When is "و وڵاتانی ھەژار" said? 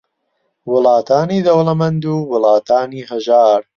2.07-3.61